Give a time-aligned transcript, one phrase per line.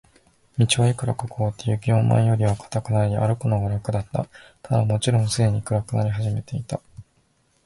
[0.57, 4.27] 道はいくらか凍って、雪も前よりは固くなり、歩くのが楽だった。
[4.63, 6.81] ただ、もちろんすでに暗くなり始めていた。